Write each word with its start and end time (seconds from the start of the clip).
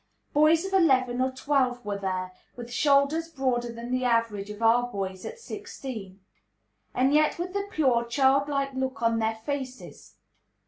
Boys 0.33 0.65
of 0.65 0.73
eleven 0.73 1.21
or 1.21 1.29
twelve 1.29 1.85
were 1.85 1.95
there, 1.99 2.31
with 2.55 2.73
shoulders 2.73 3.27
broader 3.27 3.71
than 3.71 3.91
the 3.91 4.03
average 4.03 4.49
of 4.49 4.63
our 4.63 4.87
boys 4.91 5.25
at 5.27 5.37
sixteen, 5.37 6.21
and 6.95 7.13
yet 7.13 7.37
with 7.37 7.53
the 7.53 7.67
pure, 7.69 8.03
childlike 8.03 8.73
look 8.73 9.03
on 9.03 9.19
their 9.19 9.35
faces. 9.35 10.15